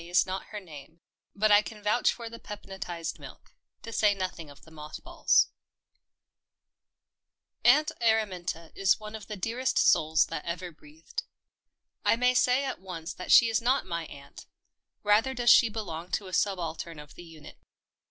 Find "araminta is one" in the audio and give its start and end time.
8.01-9.13